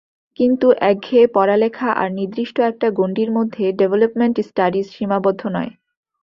[0.39, 5.71] কিন্তু একঘেয়ে পড়ালেখা আর নির্দিষ্ট একটা গন্ডির মধ্যে ডেভেলপমেন্ট স্টাডিজ সীমাবদ্ধ নয়।